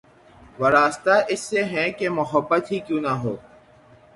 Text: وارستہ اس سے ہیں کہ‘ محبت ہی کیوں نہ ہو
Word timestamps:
وارستہ 0.59 1.15
اس 1.29 1.39
سے 1.49 1.63
ہیں 1.73 1.89
کہ‘ 1.91 2.09
محبت 2.09 2.71
ہی 2.71 2.79
کیوں 2.79 3.01
نہ 3.01 3.13
ہو 3.21 3.35